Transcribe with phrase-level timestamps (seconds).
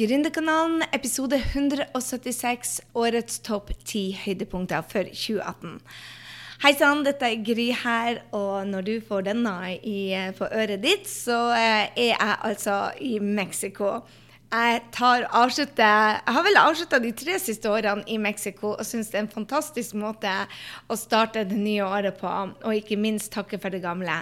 [0.00, 5.74] Gründerkanalen, episode 176, årets topp ti høydepunkter for 2018.
[6.62, 11.04] Hei sann, dette er Gry her, og når du får denne i, på øret ditt,
[11.10, 13.98] så eh, er jeg altså i Mexico.
[14.48, 15.84] Jeg, tar, avslutter,
[16.16, 19.34] jeg har vel avslutta de tre siste årene i Mexico og syns det er en
[19.36, 20.32] fantastisk måte
[20.88, 22.32] å starte det nye året på,
[22.64, 24.16] og ikke minst takke for det gamle.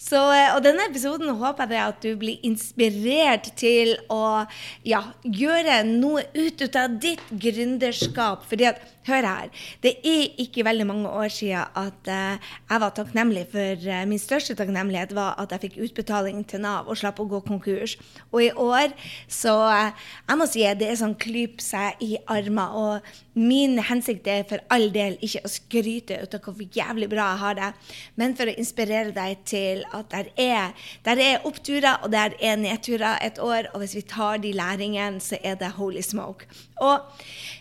[0.00, 4.46] Så, eh, og denne episoden håper jeg at du blir inspirert til å
[4.86, 8.46] ja, gjøre noe ut av ditt gründerskap.
[8.48, 8.80] fordi at,
[9.10, 9.48] hør her,
[9.82, 14.20] det er ikke veldig mange år siden at uh, jeg var takknemlig for uh, Min
[14.20, 17.96] største takknemlighet var at jeg fikk utbetaling til Nav og slapp å gå konkurs.
[18.30, 18.92] Og i år
[19.28, 19.90] så uh,
[20.28, 22.76] Jeg må si det er sånn klyp seg i armer.
[22.76, 27.28] Og min hensikt er for all del ikke å skryte ut av hvor jævlig bra
[27.30, 27.70] jeg har det,
[28.18, 30.74] men for å inspirere deg til at der er,
[31.06, 33.70] der er oppturer og der er nedturer et år.
[33.72, 36.48] Og hvis vi tar de læringene, så er det holy smoke.
[36.82, 37.06] Og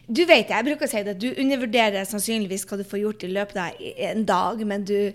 [0.08, 3.34] du vet, jeg bruker å si det, du undervurderer sannsynligvis hva du får gjort i
[3.34, 5.12] løpet av en dag, men du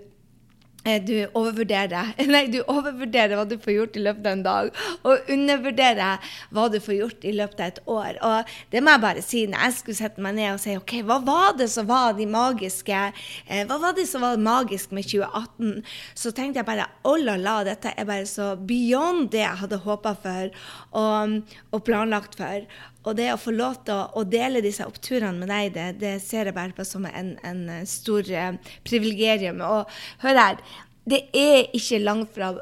[0.84, 5.30] du overvurderer, nei, du overvurderer hva du får gjort i løpet av en dag, og
[5.32, 8.20] undervurderer hva du får gjort i løpet av et år.
[8.20, 9.44] Og det må jeg bare si.
[9.50, 12.26] Når jeg skulle sette meg ned og si OK, hva var det som var de
[12.30, 15.82] magiske eh, Hva var det som var magisk med 2018?
[16.14, 19.82] Så tenkte jeg bare oh la la, dette er bare så beyond det jeg hadde
[19.84, 20.64] håpa for
[21.00, 21.38] og,
[21.72, 22.66] og planlagt for.
[23.04, 26.48] Og det å få lov til å, dele disse oppturene med deg, det, det, ser
[26.48, 29.60] jeg bare på som en, en stor eh, privilegium.
[29.64, 29.90] Og
[30.24, 30.62] hør her,
[31.04, 32.54] det er ikke langt fra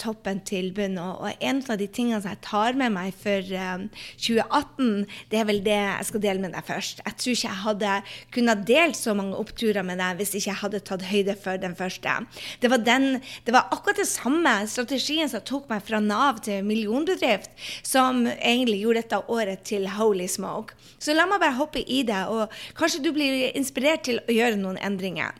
[0.00, 0.96] toppen til bunnen.
[0.96, 5.48] Og, en av de tingene som jeg tar med meg for um, 2018, det er
[5.50, 7.02] vel det jeg skal dele med deg først.
[7.04, 7.92] Jeg tror ikke jeg hadde
[8.36, 11.76] kunnet delt så mange oppturer med deg hvis ikke jeg hadde tatt høyde for den
[11.76, 12.16] første.
[12.64, 16.64] Det var, den, det var akkurat det samme strategien som tok meg fra Nav til
[16.64, 17.52] millionbedrift,
[17.84, 20.76] som egentlig gjorde dette året til holy smoke.
[20.96, 24.56] Så la meg bare hoppe i det, og kanskje du blir inspirert til å gjøre
[24.60, 25.36] noen endringer.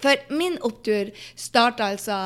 [0.00, 2.18] For min opptur starta altså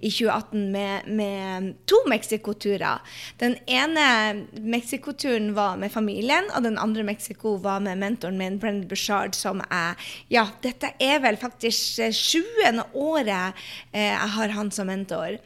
[0.00, 3.00] i 2018 med, med to Mexico-turer.
[3.40, 8.88] Den ene Mexico-turen var med familien, og den andre Mexico var med mentoren min, Brennan
[8.88, 9.98] Bushard, som er
[10.32, 13.58] Ja, dette er vel faktisk sjuende året
[13.92, 15.38] eh, jeg har han som mentor.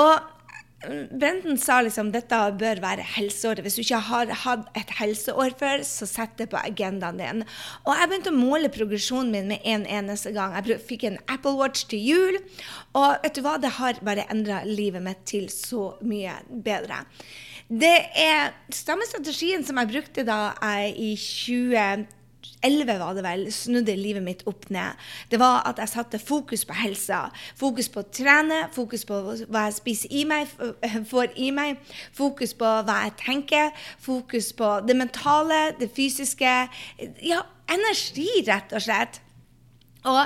[0.00, 0.33] Og
[1.12, 3.62] Brenden sa liksom dette bør være helseåret.
[3.64, 7.44] Hvis du ikke har hatt et helseår før, så sett det på agendaen din.
[7.84, 10.56] Og jeg begynte å måle progresjonen min med en eneste gang.
[10.58, 12.40] Jeg fikk en Apple Watch til jul,
[12.96, 17.04] og vet du hva, det har bare endra livet mitt til så mye bedre.
[17.64, 22.04] Det er samme strategien som jeg brukte da jeg i 20
[22.64, 24.96] 2011 var det vel, snudde livet mitt opp ned.
[25.30, 27.26] Det var at jeg satte fokus på helsa.
[27.60, 30.48] Fokus på å trene, fokus på hva jeg spiser i meg,
[31.12, 31.80] får i meg.
[32.16, 33.72] Fokus på hva jeg tenker.
[34.00, 36.54] Fokus på det mentale, det fysiske.
[37.24, 39.20] Ja, energi, rett og slett.
[40.04, 40.24] Og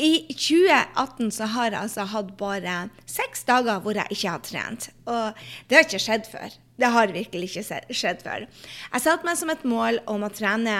[0.00, 2.76] i 2018 så har jeg altså hatt bare
[3.10, 4.90] seks dager hvor jeg ikke har trent.
[5.06, 6.56] Og det har ikke skjedd før.
[6.80, 8.46] Det har virkelig ikke skjedd før.
[8.94, 10.76] Jeg satte meg som et mål om å trene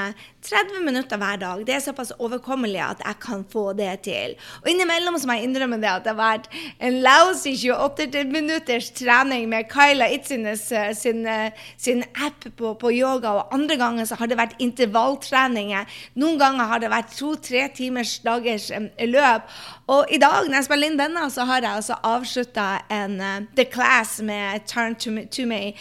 [0.47, 1.61] 30 minutter hver dag.
[1.67, 4.37] Det er såpass overkommelig at jeg kan få det til.
[4.63, 6.49] Og innimellom så må jeg innrømme det at det har vært
[6.81, 12.93] en lousy 28 minutters trening med Kyla Itzines eh, sin, eh, sin app på, på,
[12.97, 16.01] yoga, og andre ganger så har det vært intervalltreninger.
[16.21, 18.71] Noen ganger har det vært to-tre timers dagers
[19.05, 19.53] løp.
[19.91, 23.39] Og i dag, når jeg spiller inn denne, så har jeg altså avslutta en uh,
[23.59, 25.75] The Class med Turn to to me,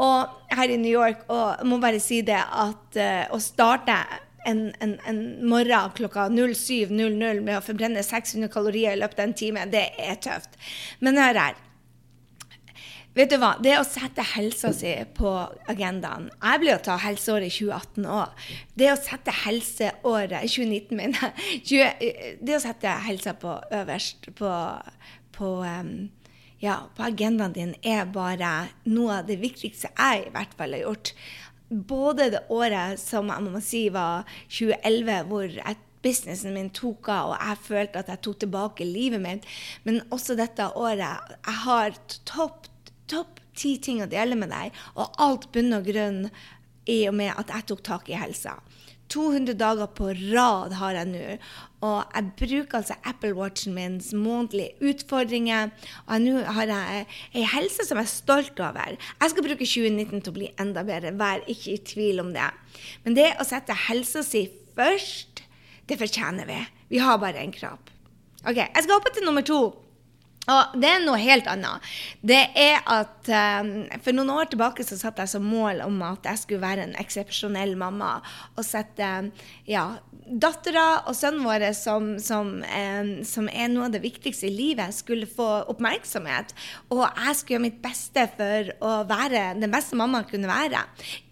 [0.00, 1.26] og her i New York.
[1.28, 3.98] Og jeg må bare si det at uh, å starte
[4.48, 9.36] en, en, en, morgen klokka 07.00 med å forbrenne 600 kalorier i løpet av en
[9.38, 10.58] time, det er tøft.
[11.00, 11.60] Men hør her.
[13.12, 13.50] Vet du hva?
[13.60, 15.28] Det å sette helsa si på
[15.68, 18.46] agendaen Jeg blir å ta helseåret 2018 òg.
[18.72, 22.38] Det å sette helseåret 2019, mener jeg.
[22.40, 24.52] Det å sette helsa på øverst på,
[25.36, 25.50] på,
[26.62, 28.52] ja, på agendaen din er bare
[28.86, 31.14] noe av det viktigste jeg i hvert fall har gjort.
[31.68, 37.32] Både det året som jeg må si var 2011, hvor jeg businessen min tok av,
[37.32, 39.48] og jeg følte at jeg tok tilbake livet mitt.
[39.86, 41.34] Men også dette året.
[41.46, 41.98] Jeg har
[42.28, 42.68] topp
[43.10, 46.26] topp ti ting å dele med deg, og alt bunn og grunn
[46.88, 48.56] i og med at jeg tok tak i helsa.
[49.12, 51.36] 200 dager på rad har jeg nå.
[51.82, 55.72] Og jeg bruker altså Apple Watchen min månedlige utfordringer.
[56.06, 58.96] Og nå har jeg ei helse som jeg er stolt over.
[58.96, 62.48] Jeg skal bruke 2019 til å bli enda bedre, vær ikke i tvil om det.
[63.04, 64.46] Men det å sette helsa si
[64.78, 65.44] først,
[65.90, 66.60] det fortjener vi.
[66.94, 67.90] Vi har bare en kropp.
[68.42, 69.60] OK, jeg skal hoppe til nummer to.
[70.50, 71.84] Og det er noe helt annet.
[72.18, 73.28] Det er at
[73.62, 73.68] um,
[74.02, 76.96] For noen år tilbake så satte jeg som mål om at jeg skulle være en
[76.98, 78.16] eksepsjonell mamma.
[78.56, 79.10] Og sette
[79.70, 79.84] ja,
[80.26, 84.96] dattera og sønnen vår, som, som, um, som, er noe av det viktigste i livet,
[84.96, 86.50] skulle få oppmerksomhet.
[86.90, 90.82] Og jeg skulle gjøre mitt beste for å være den beste mammaen kunne være.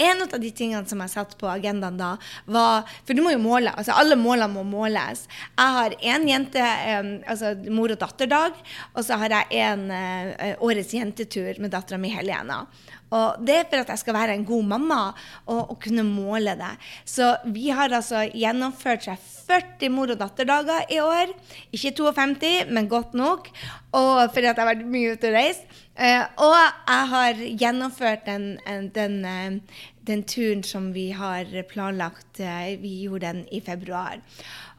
[0.06, 2.12] En av de tingene som jeg satte på agendaen da,
[2.46, 3.72] var For du må jo måle.
[3.74, 5.26] altså Alle målene må måles.
[5.58, 8.54] Jeg har én jente, um, altså mor- og datterdag.
[8.99, 12.64] og så har jeg en uh, årets jentetur med dattera mi Helena.
[13.10, 15.00] Og det er for at jeg skal være en god mamma
[15.46, 16.70] og, og, kunne måle det.
[17.04, 19.18] Så vi har altså gjennomført seg
[19.50, 21.32] 40 mor- og datterdager i år.
[21.74, 23.50] Ikke 52, men godt nok.
[23.98, 25.78] Og fordi at jeg har vært mye ute og reist.
[25.98, 29.60] Uh, og jeg har gjennomført den, den, den,
[30.06, 32.38] den, turen som vi har planlagt.
[32.78, 34.22] Vi gjorde den i februar.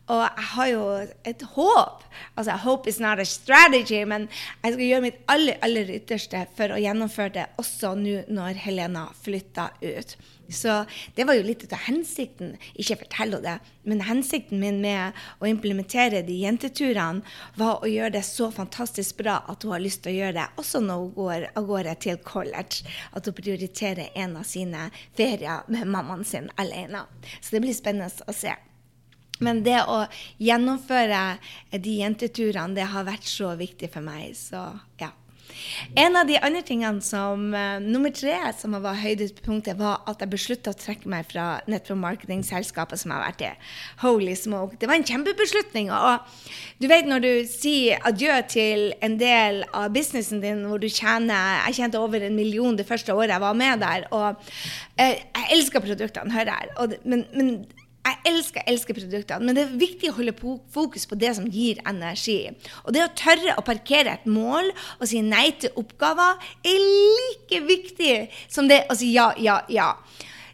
[0.09, 0.83] Og jeg har jo
[1.29, 2.03] et håp.
[2.35, 4.27] Altså, hope is not a strategy, men
[4.63, 9.07] jeg skal gjøre mitt aller, aller ytterste for å gjennomføre det også nå når Helena
[9.23, 10.15] flytter ut.
[10.51, 10.83] Så
[11.15, 12.57] det var jo litt av hensikten.
[12.75, 17.23] Ikke fortell henne det, men hensikten min med å implementere de jenteturene
[17.55, 20.47] var å gjøre det så fantastisk bra at hun har lyst til å gjøre det
[20.61, 22.83] også når hun går av gårde til college.
[23.15, 27.05] At hun prioriterer en av sine ferier med mammaen sin alene.
[27.39, 28.57] Så det blir spennende å se.
[29.41, 30.03] Men det å
[30.41, 31.23] gjennomføre
[31.73, 34.35] de jenteturene, det har vært så viktig for meg.
[34.37, 34.61] Så
[35.01, 35.11] ja.
[35.95, 40.31] En av de andre tingene som uh, nummer tre som var høydepunktet, var at jeg
[40.31, 43.51] beslutta å trekke meg fra nettopp marketingselskapet som jeg har vært i.
[44.03, 44.79] Holy smoke.
[44.79, 45.91] Det var en kjempebeslutning.
[45.91, 50.87] Og du vet når du sier adjø til en del av businessen din hvor du
[50.89, 54.07] tjener Jeg tjente over en million det første året jeg var med der.
[54.15, 56.99] Og uh, jeg elsker produktene, hører jeg.
[57.03, 57.55] men, men
[58.01, 60.33] jeg elsker, elsker produktene, men det er viktig å holde
[60.73, 62.39] fokus på det som gir energi.
[62.85, 67.61] Og det å tørre å parkere et mål og si nei til oppgaver er like
[67.67, 68.15] viktig
[68.49, 69.93] som det å si ja, ja, ja.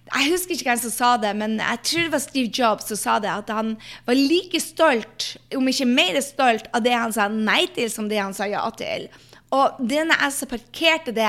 [0.07, 2.99] Jeg husker ikke hvem som sa det, men jeg tror det var Steve Jobs som
[2.99, 3.31] sa det.
[3.31, 3.73] At han
[4.07, 8.21] var like stolt, om ikke mer stolt, av det han sa nei til, som det
[8.21, 9.09] han sa ja til.
[9.55, 11.27] Og det når jeg så parkerte det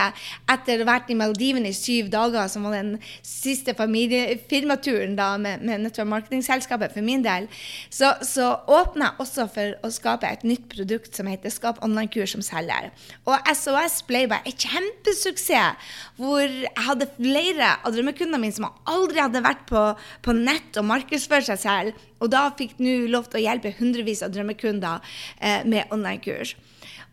[0.51, 5.29] etter å ha vært i Maldivene i syv dager, som var den siste firmaturen da
[5.39, 7.47] med, med Network Marketing-selskapet for min del,
[7.95, 12.35] så, så åpna jeg også for å skape et nytt produkt som heter Skap online-kurs
[12.35, 12.91] som selger.
[13.29, 19.23] Og SOS ble bare et kjempesuksess, hvor jeg hadde flere av drømmekundene mine som aldri
[19.23, 19.85] hadde vært på,
[20.27, 24.25] på nett og markedsført seg selv, og da fikk nå lov til å hjelpe hundrevis
[24.27, 25.05] av drømmekunder
[25.39, 26.57] eh, med online-kurs.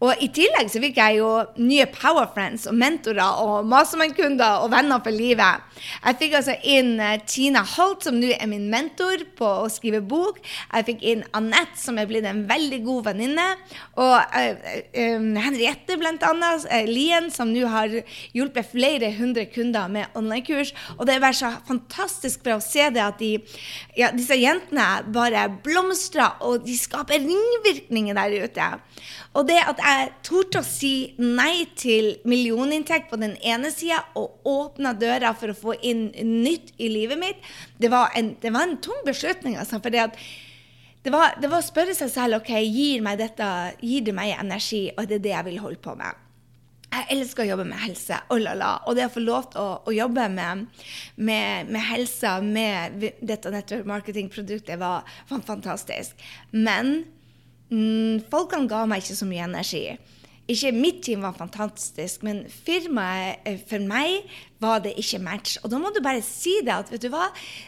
[0.04, 1.30] Og i tillegg så fikk jeg jo
[1.64, 5.64] nye power friends og mentorer og Mastermann-kunder og venner for livet.
[6.04, 10.02] Jeg fikk altså inn uh, Tina Holt, som nå er min mentor på å skrive
[10.04, 10.42] bok.
[10.44, 13.48] Jeg fikk inn Annette, som er blitt en veldig god venninne.
[14.02, 14.68] Og uh,
[15.16, 16.68] um, Henriette, blant annet.
[16.90, 17.94] Lien, som nå har
[18.36, 20.74] hjulpet flere hundre kunder med online-kurs.
[20.98, 23.38] Og det er bare så fantastisk for å se det at de,
[23.96, 28.70] ja, disse jentene bare blomstrer, og de skaper ringvirkninger der ute.
[29.36, 34.48] Og det at jeg torde å si nei til millioninntekt på den ene sida og
[34.48, 37.48] åpna døra for å få inn nytt i livet mitt,
[37.82, 39.58] det var en, det var en tung beslutning.
[39.60, 40.08] Altså, for det,
[41.04, 43.50] det, var, det var å spørre seg selv ok, gir, meg dette,
[43.84, 46.22] gir det meg energi, og det er det jeg vil holde på med.
[46.96, 48.22] Jeg elsker å jobbe med helse.
[48.32, 48.70] Oh la la.
[48.88, 50.64] Og det å få lov til å, å jobbe med,
[51.20, 56.24] med, med helsa, med dette network marketing-produktet, var, var fantastisk.
[56.56, 57.01] Men
[57.72, 59.86] Mm, folkene ga meg ikke så mye energi.
[60.51, 64.27] Ikke Mitt team var fantastisk, men firmaet eh, for meg
[64.64, 65.58] var det ikke match.
[65.64, 66.74] Og da må du bare si det.
[66.74, 67.28] at vet du hva,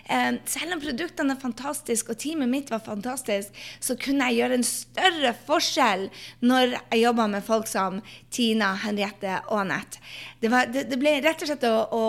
[0.10, 4.54] eh, Selv om produktene er fantastiske og teamet mitt var fantastisk, så kunne jeg gjøre
[4.60, 6.10] en større forskjell
[6.42, 8.02] når jeg jobba med folk som
[8.32, 10.00] Tina, Henriette og Anette.
[10.40, 12.04] Det, det, det, ble rett og slett å, å,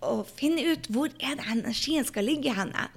[0.00, 2.88] å, finne ut hvor er det energien skal ligge henne.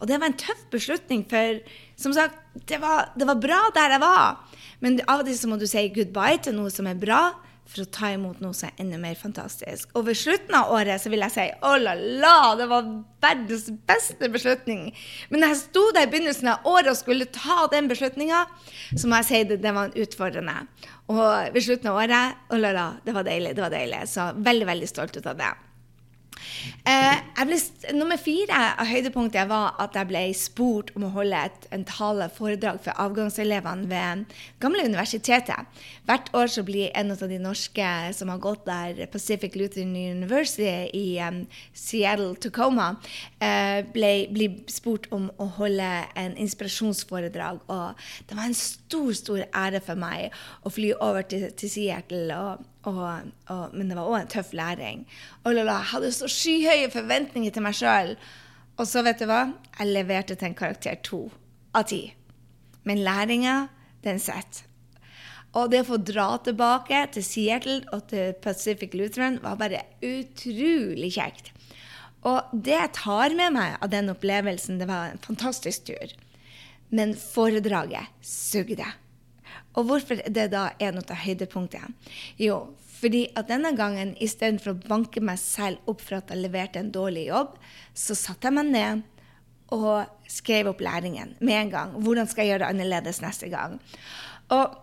[0.00, 1.62] Og det var en tøff beslutning, for
[1.96, 2.36] som sagt,
[2.68, 4.36] det var, det var bra der jeg var.
[4.84, 7.32] Men av og til så må du si goodbye til noe som er bra,
[7.66, 9.90] for å ta imot noe som er enda mer fantastisk.
[9.98, 12.88] Og ved slutten av året så vil jeg si oh la la, det var
[13.22, 14.88] verdens beste beslutning.
[15.30, 18.44] Men når jeg sto der i begynnelsen av året og skulle ta den beslutninga,
[18.94, 20.58] så må jeg si det, det var utfordrende.
[21.12, 23.56] Og ved slutten av året oh la la, det var deilig.
[23.56, 24.04] det var deilig.
[24.10, 25.54] Så veldig, veldig stolt ut av det.
[26.86, 27.58] Eh, ble,
[27.96, 32.28] nummer fire av høydepunktet var at jeg ble spurt om å holde et en tale,
[32.32, 34.24] foredrag for avgangselevene ved
[34.62, 35.66] gamle universitetet.
[36.06, 40.86] Hvert år så blir en av de norske som har gått der, Pacific Lutheran University
[40.94, 41.42] i um,
[41.74, 42.92] Seattle, Tacoma,
[43.42, 47.64] uh, ble, ble, spurt om å holde en inspirasjonsforedrag.
[47.66, 51.72] Og det var en stor, stor stor ære for meg å fly over til, til
[51.72, 52.30] Seattle.
[52.36, 55.00] og og, og, men det var òg en tøff læring.
[55.42, 58.12] Og Lola, jeg hadde så skyhøye forventninger til meg sjøl.
[58.76, 59.40] Og så, vet du hva?
[59.80, 61.24] Jeg leverte til en karakter to
[61.74, 62.00] av ti.
[62.86, 63.56] Men læringa,
[64.06, 64.62] den sitter.
[65.56, 71.14] Og det å få dra tilbake til Seattle og til Pacific Lutheran var bare utrolig
[71.16, 71.50] kjekt.
[72.26, 76.12] Og det jeg tar med meg av den opplevelsen, det var en fantastisk tur.
[76.90, 78.86] Men foredraget sugde.
[79.76, 81.92] Og hvorfor er det da en av høydepunktene?
[82.40, 82.62] Jo,
[82.96, 86.92] fordi at denne gangen istedenfor å banke meg selv opp for at jeg leverte en
[86.94, 87.58] dårlig jobb,
[87.92, 89.04] så satte jeg meg ned
[89.74, 91.94] og skrev opp læringen med en gang.
[92.00, 93.76] Hvordan skal jeg gjøre det annerledes neste gang?
[94.54, 94.78] Og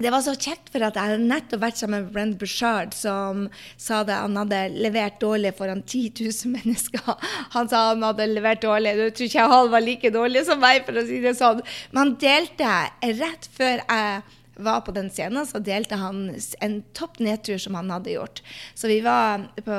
[0.00, 3.46] det var så kjekt, for at jeg hadde nettopp vært sammen med Brent Bushard, som
[3.80, 7.14] sa det han hadde levert dårlig foran 10 000 mennesker.
[7.56, 8.96] Han sa han hadde levert dårlig.
[8.96, 11.64] Jeg tror ikke han var like dårlig som meg, for å si det sånn.
[11.92, 12.76] Men han delte
[13.20, 17.90] rett før jeg var på den scenen, så delte han en topp nedtur som han
[17.92, 18.42] hadde gjort.
[18.74, 19.76] Så vi var på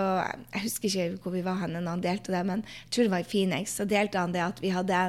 [0.53, 3.13] Jeg husker ikke hvor vi var hen når han delte det, men jeg tror det
[3.13, 3.77] var i Phoenix.
[3.77, 5.01] Så delte han det at, hadde,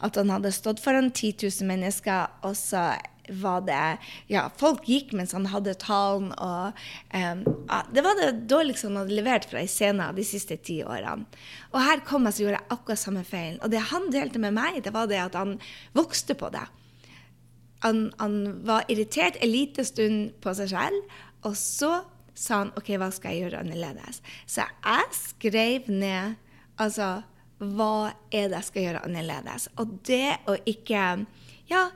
[0.00, 2.92] at han hadde stått foran 10 000 mennesker, og så
[3.28, 3.98] var det
[4.32, 6.76] Ja, folk gikk mens han hadde talen, og
[7.14, 7.42] um,
[7.94, 11.26] Det var det dårligste han hadde levert fra ei scene de siste ti årene.
[11.72, 13.60] Og her kom jeg så gjorde jeg akkurat samme feilen.
[13.62, 15.56] Og det han delte med meg, det var det at han
[15.96, 16.64] vokste på det.
[17.84, 21.98] Han, han var irritert en liten stund på seg selv, og så
[22.34, 24.20] sa han OK, hva skal jeg gjøre annerledes?
[24.46, 26.40] Så jeg skrev ned
[26.80, 27.22] altså
[27.62, 29.68] hva er det jeg skal gjøre annerledes?
[29.78, 31.04] Og det å ikke
[31.70, 31.86] Ja,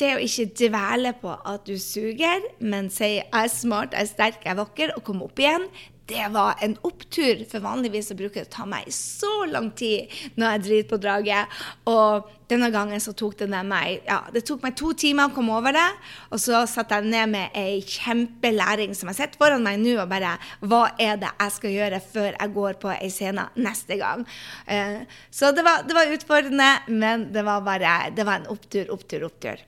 [0.00, 4.06] det å ikke dvele på at du suger, men si 'jeg er smart, jeg er
[4.06, 5.68] sterk, jeg er vakker', og komme opp igjen,
[6.06, 7.44] det var en opptur.
[7.50, 10.98] For vanligvis så bruker det å ta meg så lang tid når jeg driter på
[11.02, 11.58] draget.
[11.90, 15.54] Og denne gangen så tok det meg ja, det tok meg to timer å komme
[15.56, 15.88] over det.
[16.34, 20.10] Og så satte jeg ned med ei kjempelæring som jeg sitter foran meg nå, og
[20.10, 24.26] bare Hva er det jeg skal gjøre før jeg går på ei scene neste gang?
[24.66, 28.90] Uh, så det var, det var utfordrende, men det var bare Det var en opptur,
[28.92, 29.62] opptur, opptur.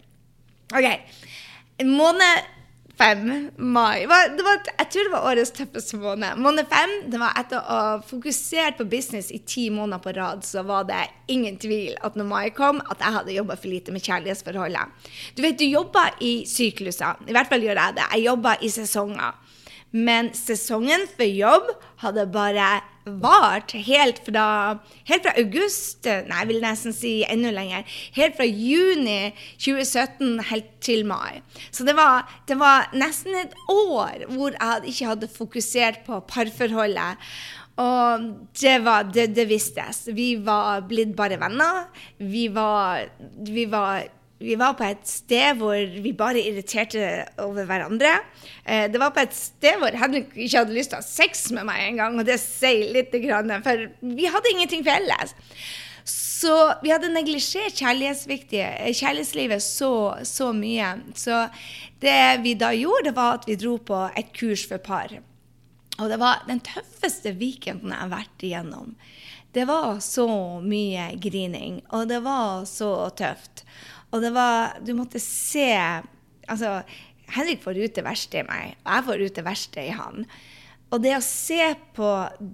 [0.73, 0.87] OK.
[1.85, 2.51] Måned
[2.99, 6.39] fem, mai var, var, Jeg tror det var årets tøffeste måned.
[6.39, 10.45] Måned fem, det var etter å ha fokusert på business i ti måneder på rad,
[10.47, 11.03] så var det
[11.33, 15.11] ingen tvil at når mai kom, at jeg hadde jobba for lite med kjærlighetsforholdet.
[15.35, 17.21] Du vet, du jobber i sykluser.
[17.27, 18.09] I hvert fall gjør jeg det.
[18.15, 19.41] Jeg jobber i sesonger.
[19.95, 21.71] Men sesongen for jobb
[22.03, 22.71] hadde bare
[23.05, 24.47] vart helt fra,
[25.09, 27.85] helt fra august Nei, jeg vil nesten si enda lenger.
[28.17, 31.43] Helt fra juni 2017 helt til mai.
[31.71, 37.21] Så det var, det var nesten et år hvor jeg ikke hadde fokusert på parforholdet.
[37.83, 38.29] Og
[38.61, 40.05] det, var, det, det vistes.
[40.15, 41.89] Vi var blitt bare venner.
[42.23, 43.09] Vi var,
[43.51, 44.07] vi var
[44.45, 48.13] vi var på et sted hvor vi bare irriterte over hverandre.
[48.65, 51.47] Eh, det var på et sted hvor Henrik ikke hadde lyst til å ha sex
[51.57, 53.15] med meg engang, og det sier litt,
[53.65, 55.35] for vi hadde ingenting felles.
[56.05, 59.93] Så vi hadde neglisjert kjærlighetslivet så,
[60.29, 60.91] så mye.
[61.17, 61.47] Så
[62.05, 65.15] det vi da gjorde, var at vi dro på et kurs for par.
[65.97, 68.93] Og det var den tøffeste weekenden jeg har vært igjennom.
[69.55, 70.27] Det var så
[70.61, 73.63] mye grining, og det var så tøft.
[74.15, 75.69] Og det var Du måtte se
[76.45, 76.83] Altså,
[77.35, 80.27] Henrik får ut det verste i meg, og jeg får ut det verste i han.
[80.93, 82.11] Og det å se på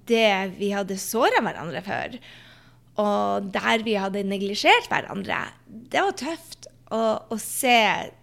[0.07, 2.15] det vi hadde såra hverandre for,
[3.03, 6.71] og der vi hadde neglisjert hverandre, det var tøft.
[6.91, 7.81] å se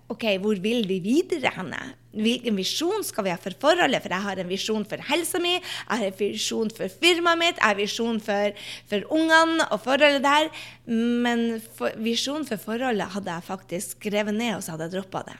[0.07, 1.79] OK, hvor vil vi videre henne?
[2.17, 3.99] Hvilken visjon skal vi ha for forholdet?
[4.05, 7.59] For jeg har en visjon for helsa mi, jeg har en visjon for firmaet mitt,
[7.59, 10.47] jeg har en visjon for, for ungene og forholdet der.
[10.87, 15.25] Men for, visjonen for forholdet hadde jeg faktisk skrevet ned, og så hadde jeg droppa
[15.27, 15.37] det.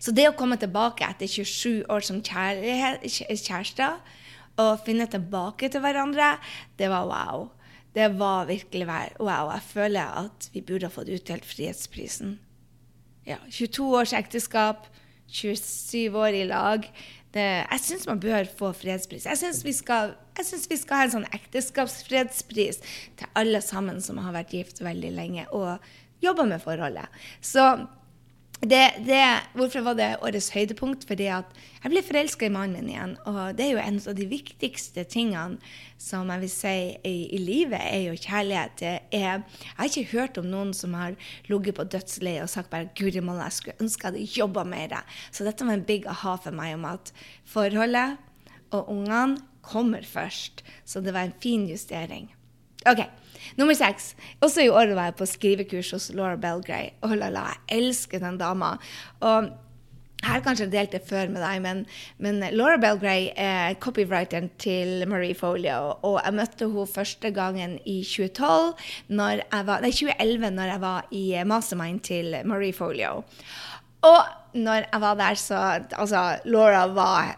[0.00, 4.00] Så det å komme tilbake etter 27 år som kjærester
[4.60, 6.34] og finne tilbake til hverandre,
[6.80, 7.48] det var wow.
[7.92, 9.52] Det var virkelig wow.
[9.52, 12.38] Jeg føler at vi burde ha fått utdelt Frihetsprisen
[13.30, 14.88] ja, 22 års ekteskap,
[15.30, 16.86] 27 år i lag.
[17.30, 19.28] Det, jeg syns man bør få fredspris.
[19.28, 22.80] Jeg syns vi, vi, skal ha en sånn ekteskapsfredspris
[23.20, 25.78] til alle sammen som har vært gift veldig lenge og
[26.24, 27.06] jobba med forholdet.
[27.40, 27.62] Så
[28.60, 29.24] det, det,
[29.56, 31.06] hvorfor var det årets høydepunkt?
[31.08, 31.48] Fordi at
[31.80, 33.14] jeg ble forelska i mannen min igjen.
[33.24, 35.56] Og det er jo en av de viktigste tingene
[36.00, 36.74] som jeg vil si
[37.08, 38.82] i, i livet, er jo kjærlighet.
[38.84, 41.16] Er, jeg har ikke hørt om noen som har
[41.48, 45.04] ligget på dødsleiet og sagt bare 'Guri malla, jeg skulle ønske jeg hadde jobba mer'.
[45.32, 47.14] Så dette var en big aha for meg om at
[47.48, 48.18] forholdet
[48.76, 50.60] og ungene kommer først.
[50.84, 52.28] Så det var en fin justering.
[52.84, 53.08] OK.
[53.58, 54.14] Nummer seks.
[54.40, 56.92] Også i år var jeg på skrivekurs hos Laura Belgray.
[57.02, 58.76] Oh la la, jeg elsker den dama.
[59.20, 59.50] Og
[60.20, 61.78] jeg har kanskje delt det før med deg, men,
[62.20, 65.94] men Laura Belgray er copywriteren til Marie Folio.
[66.04, 68.74] Og jeg møtte henne første gangen i 2012,
[69.16, 73.22] når var, nei, 2011, når jeg var i mastermind til Marie Folio.
[74.04, 74.20] Og
[74.60, 75.56] når jeg var der, så
[75.96, 77.36] Altså, Laura var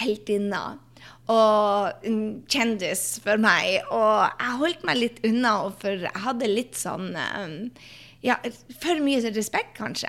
[0.00, 0.78] heltinna
[1.32, 2.20] og en
[2.52, 3.80] kjendis for meg.
[3.88, 7.56] Og jeg holdt meg litt unna, for jeg hadde litt sånn um,
[8.24, 8.38] ja,
[8.80, 10.08] for mye respekt, kanskje.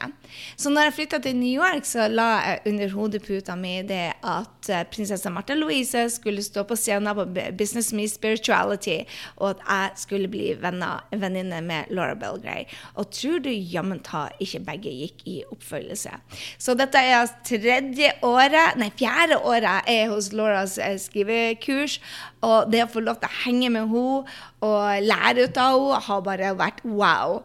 [0.56, 4.70] Så når jeg flytta til New York, så la jeg under hodeputa mi det at
[4.72, 7.26] eh, prinsesse Martha Louise skulle stå på scenen på
[7.60, 9.02] Business Me Spirituality,
[9.36, 12.64] og at jeg skulle bli venninne med Laura Belgray.
[12.96, 16.16] Og tror du jammen ta ikke begge gikk i oppfølgelse.
[16.58, 22.00] Så dette er tredje året, nei, fjerde året jeg er hos Lauras eh, skrivekurs.
[22.46, 24.24] Og det å få lov til å henge med henne
[24.66, 27.42] og lære ut av henne har bare vært wow.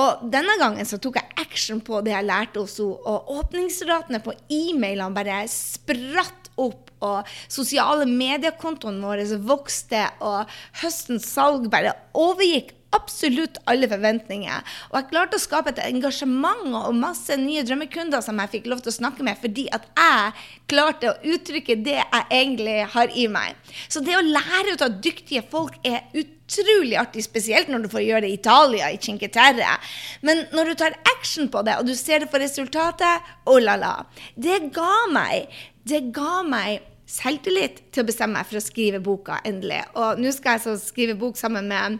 [0.00, 4.22] Og denne gangen så tok jeg action på det jeg lærte hos henne, og åpningsratene
[4.24, 6.88] på e-mailene bare spratt opp.
[7.02, 10.48] Og sosiale mediekontoene våre vokste, og
[10.82, 14.74] høstens salg bare overgikk absolutt alle forventninger.
[14.90, 18.82] Og jeg klarte å skape et engasjement og masse nye drømmekunder som jeg fikk lov
[18.84, 23.26] til å snakke med, fordi at jeg klarte å uttrykke det jeg egentlig har i
[23.32, 23.58] meg.
[23.88, 28.06] Så det å lære ut av dyktige folk er utrolig artig, spesielt når du får
[28.06, 29.76] gjøre det i Italia, i Cinque Terre.
[30.20, 33.78] Men når du tar action på det, og du ser det for resultatet, oh la
[33.80, 33.96] la.
[34.36, 35.52] Det ga meg,
[35.88, 39.82] det ga meg selvtillit til å bestemme meg for å skrive boka, endelig.
[39.98, 41.98] Og nå skal jeg så skrive bok sammen med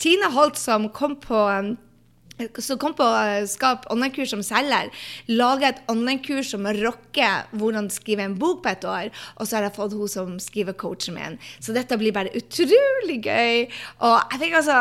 [0.00, 1.42] Tina Holt, som kom på
[2.58, 3.04] som kom på
[3.46, 4.88] Skap online-kurs som selger,
[5.30, 9.12] lage et online-kurs som rocker hvordan skrive en bok på et år.
[9.38, 11.38] Og så har jeg fått hun som skriver coachen min.
[11.62, 13.68] Så dette blir bare utrolig gøy.
[14.02, 14.80] Og jeg fikk altså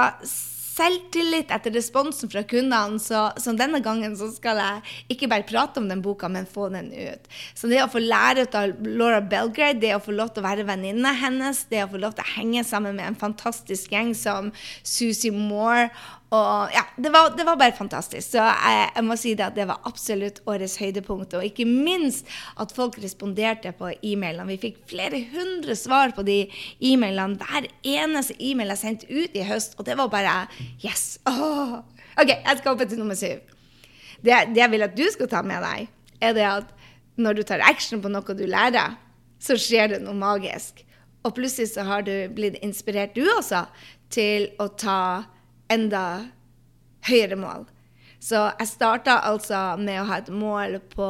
[0.74, 3.00] selvtillit etter responsen fra kundene.
[3.02, 6.70] Så, så, denne gangen så skal jeg ikke bare prate om den boka, men få
[6.74, 7.30] den ut.
[7.58, 10.48] Så det å få lære ut av Laura Belgrade, det å få lov til å
[10.48, 14.14] være venninne hennes, det å få lov til å henge sammen med en fantastisk gjeng
[14.18, 14.52] som
[14.82, 15.90] Susie Moore
[16.34, 18.26] og ja, det var, det var, bare fantastisk.
[18.34, 21.36] Så jeg, jeg, må si det at det var absolutt årets høydepunkt.
[21.38, 22.30] Og ikke minst
[22.60, 24.48] at folk responderte på e-mailene.
[24.50, 26.40] Vi fikk flere hundre svar på de
[26.82, 27.38] e-mailene.
[27.38, 29.78] Hver eneste e-mail jeg sendte ut i høst.
[29.78, 30.38] Og det var bare
[30.82, 31.20] Yes!
[31.30, 31.84] Oh.
[32.18, 33.44] OK, jeg skal hoppe til nummer syv.
[34.24, 35.88] Det, det jeg vil at du skal ta med deg,
[36.24, 36.74] er det at
[37.20, 38.98] når du tar action på noe du lærer,
[39.44, 40.82] så skjer det noe magisk.
[41.24, 43.66] Og plutselig så har du blitt inspirert, du også,
[44.14, 45.26] til å ta
[45.74, 46.04] enda
[47.10, 47.68] høyere mål.
[48.24, 51.08] Så jeg starta altså med å ha et mål på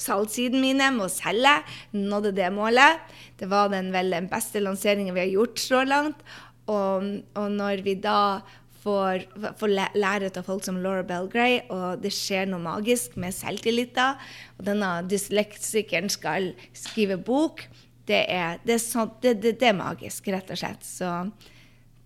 [0.00, 1.54] salgssiden mine, med å selge.
[1.96, 3.00] Nådde det målet.
[3.40, 6.20] Det var den vel den beste lanseringen vi har gjort så langt.
[6.68, 8.42] Og, og når vi da
[8.84, 9.24] får,
[9.56, 14.20] får lære av folk som Laura Belgray, og det skjer noe magisk med selvtilliten,
[14.58, 17.64] og denne dysleksikeren skal skrive bok,
[18.10, 20.84] det er, det er, sånt, det, det, er magisk, rett og slett.
[20.86, 21.08] Så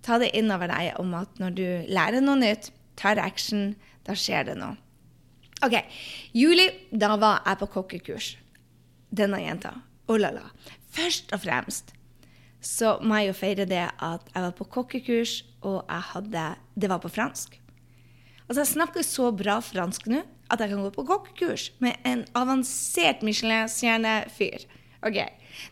[0.05, 3.75] ta det innover deg om at når du lærer noe nytt, tar action,
[4.07, 4.77] da skjer det noe.
[5.65, 5.79] OK.
[6.37, 8.35] Juli, da var jeg på kokkekurs.
[9.15, 9.73] Denne jenta.
[10.11, 10.49] Oh la la.
[10.95, 11.95] Først og fremst
[12.65, 16.89] så må jeg jo feire det at jeg var på kokkekurs, og jeg hadde Det
[16.89, 17.61] var på fransk.
[18.49, 22.25] Altså, jeg snakker så bra fransk nå at jeg kan gå på kokkekurs med en
[22.37, 24.67] avansert Michelin-stjerne-fyr.
[25.05, 25.17] Ok,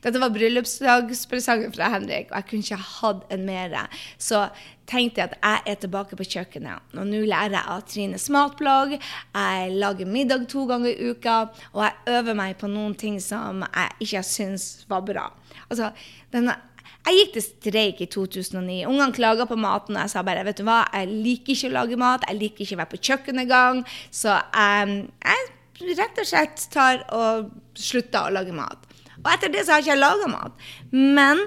[0.04, 3.76] Dette var bryllupsdagspresangen fra Henrik, og jeg kunne ikke hatt en mer.
[4.20, 4.44] Så
[4.90, 6.96] tenkte jeg at jeg er tilbake på kjøkkenet.
[6.96, 8.96] Og nå lærer jeg av Trines matblogg.
[8.96, 11.38] Jeg lager middag to ganger i uka,
[11.72, 15.30] og jeg øver meg på noen ting som jeg ikke syns var bra.
[15.68, 15.92] Altså,
[16.34, 16.58] denne
[17.02, 18.84] jeg gikk til streik i 2009.
[18.86, 21.74] Ungene klaga på maten, og jeg sa bare vet du hva, jeg liker ikke å
[21.74, 22.26] lage mat.
[22.28, 23.82] Jeg liker ikke å være på kjøkkenet engang.
[24.14, 24.94] Så um,
[25.26, 28.86] jeg rett og slett tar og slutter å lage mat.
[29.22, 30.64] Og etter det så har jeg ikke laga mat.
[30.92, 31.44] Men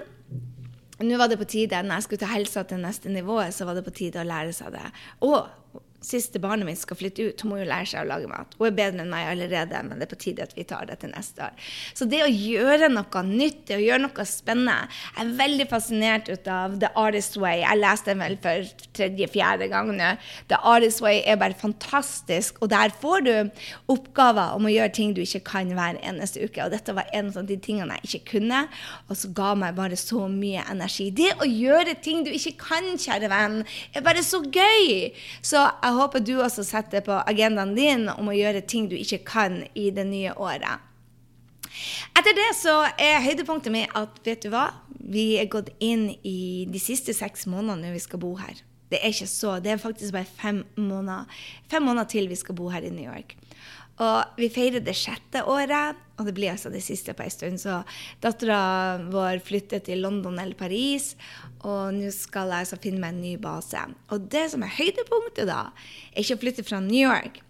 [1.03, 3.75] nå var det på tide, når jeg skulle ta helsa til neste nivå, så var
[3.77, 4.85] det på tide å lære seg det.
[5.27, 8.53] Og siste barnet mitt skal flytte ut, hun må jo lære seg å lage mat.
[8.59, 10.99] Hun er bedre enn meg allerede, men det er på tide at vi tar det
[11.01, 11.69] til neste år.
[11.97, 14.75] Så det å gjøre noe nytt, det å gjøre noe spennende
[15.15, 17.63] Jeg er veldig fascinert ut av The Artist Way.
[17.63, 20.11] Jeg leste den vel for tredje-fjerde gang nå.
[20.51, 23.33] The Artist Way er bare fantastisk, og der får du
[23.91, 26.63] oppgaver om å gjøre ting du ikke kan hver eneste uke.
[26.65, 28.65] Og dette var en av de tingene jeg ikke kunne,
[29.09, 31.09] og så ga meg bare så mye energi.
[31.15, 33.61] Det å gjøre ting du ikke kan, kjære venn,
[33.95, 35.11] er bare så gøy.
[35.45, 39.23] Så jeg håper du også setter på agendaen din om å gjøre ting du ikke
[39.27, 40.83] kan i det nye året.
[42.15, 44.69] Etter det så er høydepunktet mitt at vet du hva?
[44.95, 48.61] Vi er gått inn i de siste seks månedene vi skal bo her.
[48.89, 51.25] Det er ikke så, det er faktisk bare fem måneder,
[51.71, 53.35] fem måneder til vi skal bo her i New York.
[54.03, 57.61] Og vi feirer det sjette året, og det blir altså det siste på en stund.
[57.61, 57.79] Så
[58.23, 61.13] dattera vår flytter til London eller Paris,
[61.63, 63.87] og nå skal jeg altså finne meg en ny base.
[64.11, 65.69] Og det som er høydepunktet, da,
[66.11, 67.41] er ikke å flytte fra New York,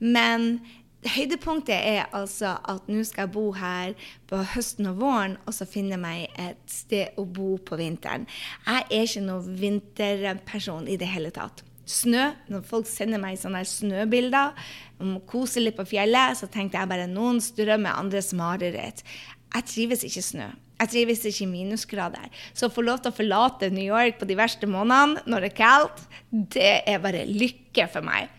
[0.00, 0.62] men
[1.04, 3.94] høydepunktet er altså at nå skal jeg bo her
[4.28, 8.28] på høsten og våren, og så finne meg et sted å bo på vinteren.
[8.66, 12.30] Jeg er ikke noen vinterperson i det hele tatt snø.
[12.50, 14.56] Når folk sender meg sånne snøbilder
[15.02, 19.04] om å kose litt på fjellet, så tenkte jeg bare noen drømmer andres mareritt.
[19.50, 20.50] Jeg trives ikke snø.
[20.80, 22.28] Jeg trives ikke i minusgrader.
[22.56, 25.50] Så å få lov til å forlate New York på de verste månedene når det
[25.50, 28.30] er kaldt, det er bare lykke for meg.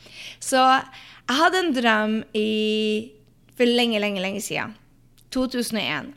[0.41, 3.11] Så jeg hadde en drøm i,
[3.53, 4.73] for lenge, lenge, lenge siden.
[5.31, 6.09] 2001.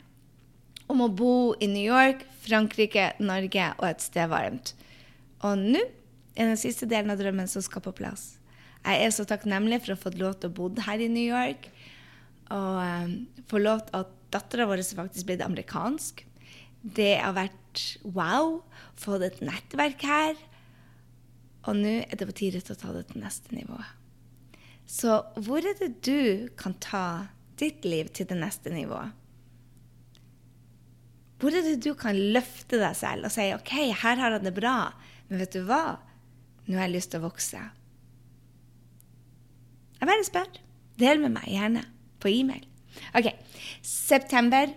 [0.91, 4.73] Om å bo i New York, Frankrike, Norge og et sted varmt.
[5.45, 5.83] Og nå
[6.35, 8.35] er den siste delen av drømmen som skal på plass.
[8.85, 11.25] Jeg er så takknemlig for å ha fått lov til å bo her i New
[11.25, 11.69] York.
[12.53, 13.15] Og um,
[13.49, 16.21] få lov til at dattera vår faktisk blitt amerikansk.
[16.85, 18.59] Det har vært wow.
[18.99, 20.37] Fått et nettverk her.
[21.65, 23.79] Og nå er det på tide til å ta det til neste nivå.
[24.85, 29.15] Så hvor er det du kan ta ditt liv til det neste nivået?
[31.41, 34.53] Hvor er det du kan løfte deg selv og si OK, her har jeg det
[34.55, 34.93] bra,
[35.27, 35.97] men vet du hva?
[36.65, 37.61] Nå har jeg lyst til å vokse.
[39.99, 40.49] Jeg bare spør.
[41.01, 41.85] Del med meg gjerne
[42.23, 42.65] på e-mail.
[43.17, 43.29] OK.
[43.85, 44.71] September.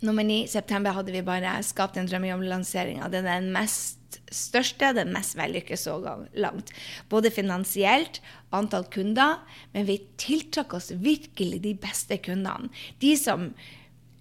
[0.00, 0.42] Nummer ni.
[0.48, 3.02] September hadde vi bare skapt en drømmejobb-lansering.
[3.12, 3.98] Det er den mest
[4.34, 5.96] største, den mest vellykkede så
[6.40, 6.72] langt.
[7.12, 8.20] Både finansielt,
[8.56, 9.38] antall kunder,
[9.74, 12.70] men vi tiltrakk oss virkelig de beste kundene.
[13.02, 13.50] De som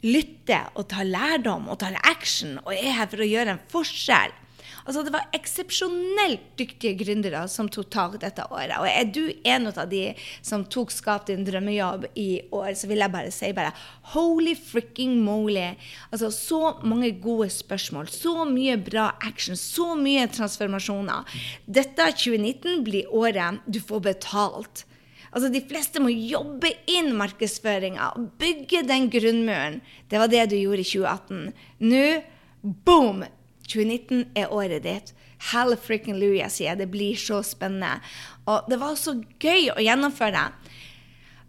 [0.05, 4.35] lytter og tar lærdom og tar action og er her for å gjøre en forskjell.
[4.89, 8.73] Altså, det var eksepsjonelt dyktige gründere som tok tak dette året.
[8.81, 13.03] Og er du en av de som tok Skap din drømmejobb i år, så vil
[13.03, 13.75] jeg bare si bare
[14.15, 15.75] holy fricking moly.
[16.09, 21.37] Altså, så mange gode spørsmål, så mye bra action, så mye transformasjoner.
[21.69, 24.87] Dette 2019 blir året du får betalt.
[25.29, 29.83] Altså, De fleste må jobbe inn markedsføringa og bygge den grunnmuren.
[30.09, 31.51] Det var det du gjorde i 2018.
[31.85, 32.07] Nå,
[32.89, 33.27] boom!
[33.69, 35.13] 2019 er året ditt.
[35.51, 36.81] Hell frikken Louie, sier jeg.
[36.81, 38.01] Det blir så spennende.
[38.49, 40.49] Og det var så gøy å gjennomføre.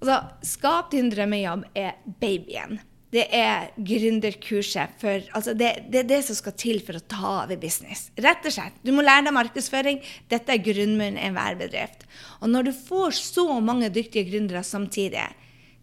[0.00, 2.78] Altså, Skap din drømmejobb er babyen.
[3.10, 4.94] Det er gründerkurset.
[5.00, 8.08] For, altså det, det, er det som skal til for å ta over business.
[8.22, 8.76] Rett og slett.
[8.86, 9.98] Du må lære deg markedsføring.
[10.30, 12.06] Dette er grunnmuren i enhver bedrift.
[12.38, 15.26] Og når du får så mange dyktige gründere samtidig,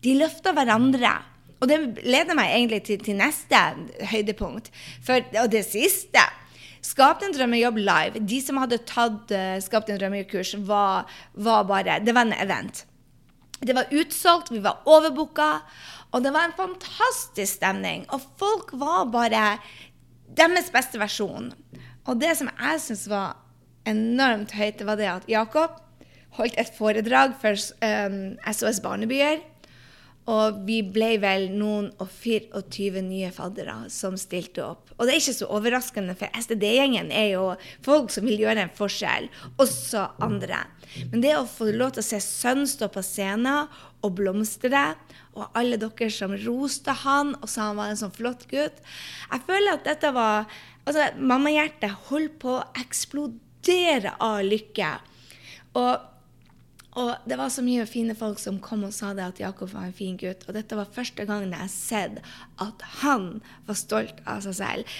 [0.05, 1.17] de løfter hverandre.
[1.61, 3.61] Og det leder meg egentlig til, til neste
[4.11, 4.69] høydepunkt.
[5.05, 6.21] For, og det siste.
[6.85, 8.21] Skap din drømmejobb live.
[8.29, 12.85] De som hadde tatt uh, Skap din drømmejobb-kurs, var, var, bare Det var en event.
[13.57, 15.63] Det var utsolgt, vi var overbooka,
[16.13, 18.05] og det var en fantastisk stemning.
[18.13, 19.57] Og folk var bare
[20.37, 21.49] deres beste versjon.
[22.05, 23.41] Og det som jeg syns var
[23.89, 25.81] enormt høyt, det var det at Jakob
[26.37, 29.41] holdt et foredrag for um, SOS Barnebyer.
[30.27, 34.91] Og vi ble vel noen og 24 nye faddere som stilte opp.
[34.97, 37.45] Og det er ikke så overraskende, for STD-gjengen er jo
[37.85, 39.29] folk som vil gjøre en forskjell.
[39.63, 40.65] Også andre.
[41.13, 43.71] Men det å få lov til å se sønnen stå på scenen
[44.03, 44.83] og blomstre,
[45.37, 49.43] og alle dere som roste han og sa han var en sånn flott gutt Jeg
[49.45, 50.47] føler at dette var
[50.87, 54.91] Altså, mammahjertet holdt på å eksplodere av lykke.
[55.75, 56.05] Og
[56.97, 59.85] og det var så mye fine folk som kom og sa det at Jakob var
[59.85, 60.47] en fin gutt.
[60.47, 62.17] Og dette var første gangen jeg har sett
[62.63, 63.27] at han
[63.67, 64.95] var stolt av seg selv.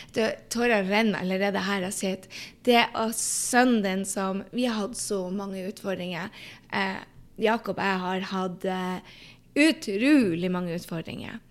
[0.53, 2.43] Tårene renner allerede her jeg sitter.
[2.67, 6.29] Det og sønnen din som Vi har hatt så mange utfordringer.
[6.69, 7.01] Eh,
[7.41, 9.17] Jakob og jeg har hatt eh,
[9.57, 11.41] utrolig mange utfordringer.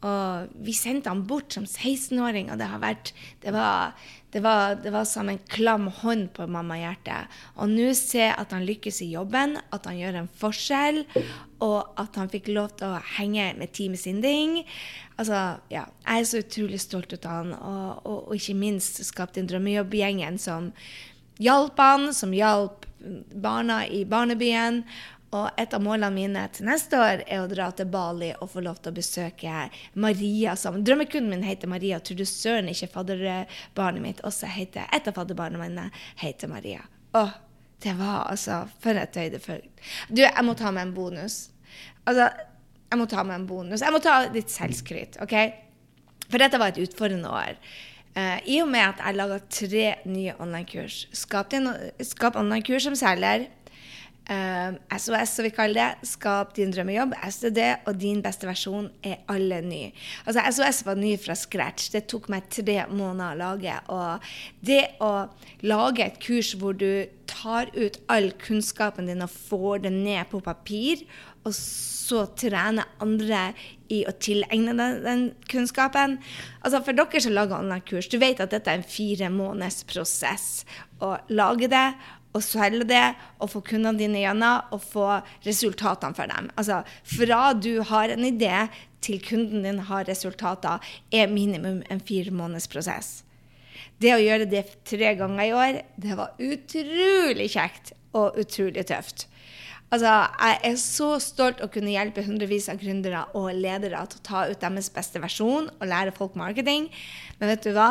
[0.00, 3.92] Og vi sendte han bort som 16-åring, og det har vært det var,
[4.30, 7.30] det var, det var som en klam hånd på mammahjertet.
[7.58, 11.02] Og nå se at han lykkes i jobben, at han gjør en forskjell,
[11.66, 14.60] og at han fikk lov til å henge med Team Sinding.
[15.18, 19.42] Altså, ja, Jeg er så utrolig stolt av han, og, og, og ikke minst skapte
[19.42, 20.70] en drømmejobbgjengen som
[21.42, 22.86] hjalp han, som hjalp
[23.34, 24.84] barna i barnebyen.
[25.30, 28.64] Og et av målene mine til neste år er å dra til Bali og få
[28.66, 30.82] lov til å besøke Maria sammen.
[30.86, 32.00] Drømmekunden min heter Maria.
[32.02, 35.86] Tror du søren ikke fadderbarnet mitt også heter Et av fadderbarna mine
[36.18, 36.82] heter Maria.
[37.14, 37.30] Åh,
[37.82, 39.70] det var altså For et høydepunkt.
[40.10, 41.44] Du, jeg må ta med en bonus.
[42.10, 42.26] Altså,
[42.90, 43.86] jeg må ta med en bonus.
[43.86, 45.36] Jeg må ta litt selvskryt, OK?
[46.26, 47.54] For dette var et utfordrende år.
[48.18, 51.04] Uh, I og med at jeg laga tre nye online-kurs.
[51.14, 51.54] Skap,
[52.02, 53.46] skap online-kurs som selger.
[54.30, 56.08] Uh, eh, SOS, som vi kaller det.
[56.10, 57.16] Skap din drømmejobb.
[57.26, 59.90] SDD og din beste versjon er alle nye.
[60.24, 61.88] Altså, SOS var ny fra scratch.
[61.94, 63.78] Det tok meg tre måneder å lage.
[63.90, 64.30] Og
[64.66, 65.14] det å
[65.66, 70.42] lage et kurs hvor du tar ut all kunnskapen din og får det ned på
[70.44, 71.04] papir,
[71.46, 73.50] og så trene andre
[73.90, 76.18] i å tilegne deg den kunnskapen.
[76.60, 80.48] Altså For dere som lager online-kurs, du vet at dette er en fire måneders prosess.
[81.00, 81.86] Å lage det,
[82.36, 83.06] og selge det,
[83.42, 85.06] og få kundene dine gjennom, og få
[85.46, 86.50] resultatene for dem.
[86.56, 86.82] Altså
[87.16, 88.68] Fra du har en idé
[89.02, 90.78] til kunden din har resultater,
[91.10, 93.24] er minimum en fire måneders prosess.
[94.00, 99.26] Det å gjøre det tre ganger i år, det var utrolig kjekt og utrolig tøft.
[99.90, 104.26] Altså, jeg er så stolt å kunne hjelpe hundrevis av gründere og ledere til å
[104.28, 106.86] ta ut deres beste versjon og lære folk marketing.
[107.40, 107.90] Men vet du hva?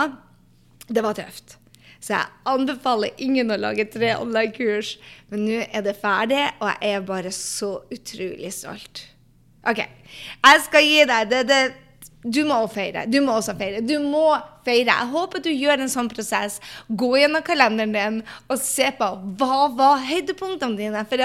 [0.88, 1.59] Det var tøft.
[2.00, 4.96] Så jeg anbefaler ingen å lage tre online-kurs.
[5.32, 9.04] Men nå er det ferdig, og jeg er bare så utrolig stolt.
[9.68, 9.84] OK.
[9.84, 11.62] Jeg skal gi deg det, det
[12.24, 13.06] du må feire.
[13.08, 13.80] Du må også feire.
[13.86, 14.34] Du må
[14.68, 14.92] feire.
[14.92, 16.58] Jeg håper du gjør en sånn prosess.
[16.88, 18.18] Gå gjennom kalenderen din
[18.52, 19.08] og se på
[19.40, 21.06] hva var høydepunktene dine.
[21.08, 21.24] For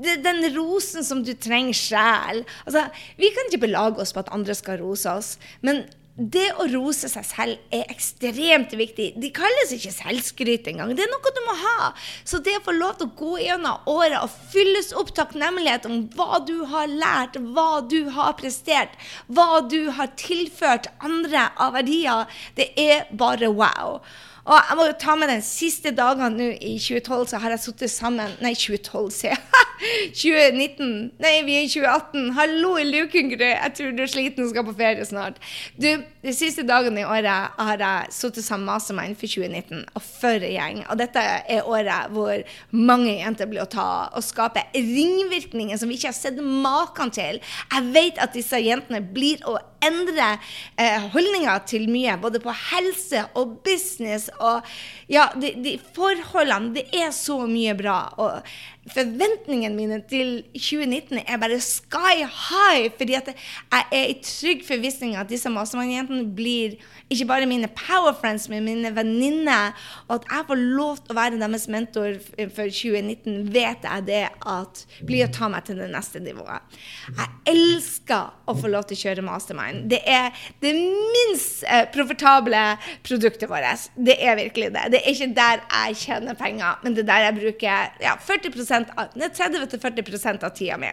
[0.00, 2.44] den rosen som du trenger sjæl.
[2.66, 2.84] Altså,
[3.20, 5.34] vi kan ikke belage oss på at andre skal rose oss.
[5.64, 5.86] Men
[6.20, 9.06] det å rose seg selv er ekstremt viktig.
[9.16, 10.92] De kalles ikke selvskryt engang.
[10.96, 11.90] Det er noe du må ha.
[12.28, 16.02] Så det å få lov til å gå gjennom året og fylles opp takknemlighet om
[16.16, 18.98] hva du har lært, hva du har prestert,
[19.32, 22.28] hva du har tilført andre av verdier,
[22.58, 24.02] det er bare wow.
[24.44, 27.64] Og jeg må jo ta med den siste dagen nå i 2012, så har jeg
[27.64, 29.69] sittet sammen Nei, 2012, sier jeg.
[29.80, 31.12] 2019.
[31.20, 32.32] Nei, vi er i 2018.
[32.36, 33.48] Hallo i luken, Gry.
[33.54, 35.40] Jeg tror du er sliten og skal på ferie snart.
[35.80, 35.88] Du,
[36.20, 39.86] de siste dagene i året har jeg sittet sammen med Mastermind for 2019.
[39.96, 40.82] Og for en gjeng.
[40.92, 42.44] Og dette er året hvor
[42.76, 47.40] mange jenter blir å ta og skape ringvirkninger som vi ikke har sett maken til.
[47.72, 50.34] Jeg vet at disse jentene blir å endre
[50.76, 54.66] eh, holdninger til mye, både på helse og business og
[55.08, 56.74] ja, de, de forholdene.
[56.76, 58.02] Det er så mye bra.
[58.20, 58.52] Og
[58.88, 65.18] forventningene mine til 2019 er bare sky high, fordi at jeg er i trygg forvissning
[65.20, 66.78] at disse mastermann blir
[67.10, 69.74] ikke bare mine power friends, men mine venninner.
[70.08, 72.16] Og at jeg får lov til å være deres mentor
[72.54, 76.80] for 2019, vet jeg det at blir å ta meg til det neste nivået.
[77.10, 79.90] Jeg elsker å få lov til å kjøre mastermind.
[79.92, 80.30] Det er
[80.62, 82.62] det minst eh, profitable
[83.06, 83.90] produktet vårt.
[83.98, 84.86] Det er virkelig det.
[84.94, 88.69] Det er ikke der jeg tjener penger, men det er der jeg bruker ja, 40
[88.70, 90.90] 30-40 av tida mi.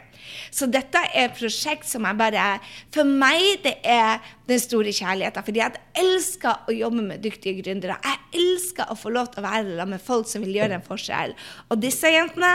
[0.52, 2.48] Så dette er et prosjekt som jeg bare
[2.94, 5.46] For meg det er den store kjærligheten.
[5.48, 8.00] Fordi jeg elsker å jobbe med dyktige gründere.
[8.04, 10.88] Jeg elsker å få lov til å være sammen med folk som vil gjøre en
[10.88, 11.32] forskjell.
[11.72, 12.54] Og disse jentene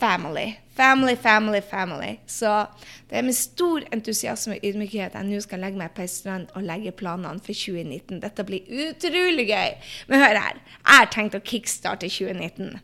[0.00, 0.56] family.
[0.74, 2.20] Family, family, family.
[2.26, 2.66] Så
[3.08, 6.52] det er med stor entusiasme og ydmykhet jeg nå skal legge meg på ei strand
[6.56, 8.22] og legge planene for 2019.
[8.22, 9.74] Dette blir utrolig gøy.
[10.08, 10.62] Men hør her.
[10.78, 12.80] Jeg har tenkt å kickstarte 2019.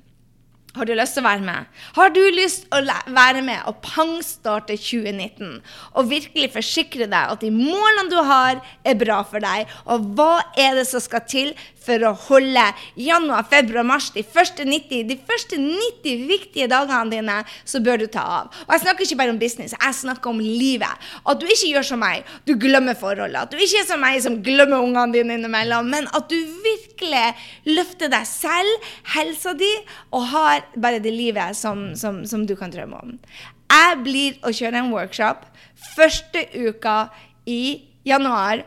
[0.77, 1.69] Har du lyst til å være med?
[1.97, 5.63] Har du lyst til å være med og pangstarte 2019?
[5.97, 9.73] Og virkelig forsikre deg at de målene du har, er bra for deg?
[9.89, 11.55] Og hva er det som skal til
[11.87, 12.65] for å holde
[13.01, 18.07] januar, februar, mars, de første 90, de første 90 viktige dagene dine, så bør du
[18.13, 18.53] ta av.
[18.67, 21.09] Og jeg snakker ikke bare om business, jeg snakker om livet.
[21.27, 23.47] At du ikke gjør som meg, du glemmer forholdet.
[23.47, 25.91] At du ikke er som meg, som glemmer ungene dine innimellom.
[25.93, 27.27] Men at du virkelig
[27.69, 29.73] løfter deg selv, helsa di,
[30.15, 33.19] og har bare det livet som, som, som du kan drømme om.
[33.67, 35.47] Jeg blir å kjøre en workshop
[35.97, 37.09] første uka
[37.51, 38.63] i januar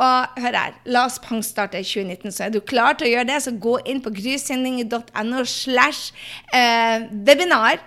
[0.00, 2.32] og hør her, la oss pangstarte 2019.
[2.32, 6.14] Så er du klar til å gjøre det, så gå inn på grysynding.no slash
[6.54, 7.82] eh, webinar.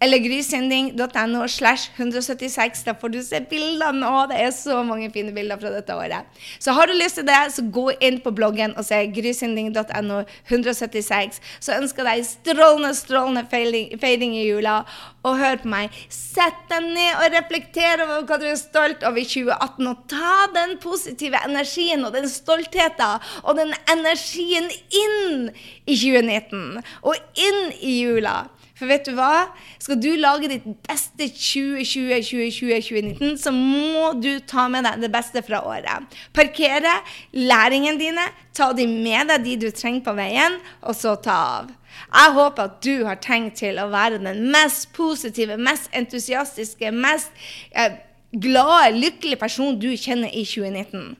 [0.00, 2.84] Eller grysynding.no slash 176.
[2.84, 4.06] Da får du se bildene.
[4.06, 6.28] Å, det er så mange fine bilder fra dette året.
[6.62, 11.40] Så har du lyst til det, så gå inn på bloggen og se grysynding.no 176.
[11.58, 14.80] Så ønsker deg strålende, strålende feiring, feiring i jula.
[15.26, 15.96] Og hør på meg.
[16.14, 19.90] Sett deg ned og reflekter over hva du er stolt over i 2018.
[19.90, 25.50] Og ta den positive energien og den stoltheten og den energien inn
[25.88, 26.86] i 2019.
[27.02, 28.44] Og inn i jula.
[28.78, 29.48] For vet du hva?
[29.82, 35.64] Skal du lage ditt beste 2020-2020-2019, så må du ta med deg det beste fra
[35.66, 36.06] året.
[36.36, 36.92] Parkere
[37.34, 38.22] læringene dine,
[38.54, 41.66] ta de med deg de du trenger på veien, og så ta av.
[42.06, 47.30] Jeg håper at du har tenkt til å være den mest positive, mest entusiastiske, mest
[47.74, 47.98] eh,
[48.30, 51.16] glade, lykkelige personen du kjenner i 2019.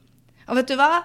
[0.47, 1.03] Og vet du hva?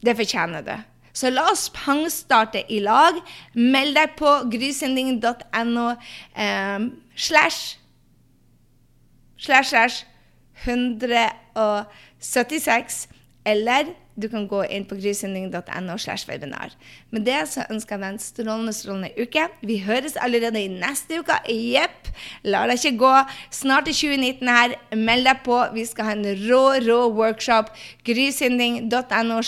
[0.00, 0.72] Det fortjener du.
[1.16, 3.16] Så la oss pangstarte i lag.
[3.56, 5.96] Meld deg på grysynding.no
[6.36, 7.80] eh, slash
[9.40, 10.04] slash slash
[10.64, 13.08] 176,
[13.44, 13.84] eller
[14.16, 15.96] du kan gå inn på grysynding.no.
[17.12, 19.46] Med det så ønsker jeg deg en strålende, strålende uke.
[19.60, 21.36] Vi høres allerede i neste uke.
[21.52, 22.10] Jepp.
[22.48, 23.14] La deg ikke gå.
[23.52, 24.76] Snart er 2019 her.
[24.96, 25.58] Meld deg på.
[25.76, 27.74] Vi skal ha en rå, rå workshop.
[28.08, 29.42] Grysynding.no.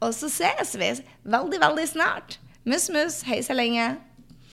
[0.00, 0.92] Og så ses vi
[1.24, 2.38] veldig, veldig snart.
[2.64, 3.22] Mus, mus.
[3.26, 3.96] Hei så lenge.